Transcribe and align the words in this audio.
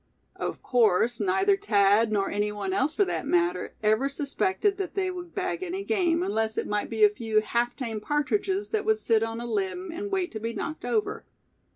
Of 0.35 0.63
course 0.63 1.19
neither 1.19 1.55
Thad, 1.55 2.11
nor 2.11 2.31
any 2.31 2.51
one 2.51 2.73
else 2.73 2.95
for 2.95 3.05
that 3.05 3.27
matter, 3.27 3.75
ever 3.83 4.09
suspected 4.09 4.77
that 4.77 4.95
they 4.95 5.11
would 5.11 5.35
bag 5.35 5.61
any 5.61 5.83
game, 5.83 6.23
unless 6.23 6.57
it 6.57 6.65
might 6.65 6.89
be 6.89 7.03
a 7.03 7.09
few 7.09 7.39
half 7.41 7.75
tame 7.75 7.99
partridges, 8.01 8.69
that 8.69 8.83
would 8.83 8.97
sit 8.97 9.21
on 9.21 9.39
a 9.39 9.45
limb, 9.45 9.91
and 9.91 10.11
wait 10.11 10.31
to 10.31 10.39
be 10.39 10.53
knocked 10.55 10.85
over. 10.85 11.23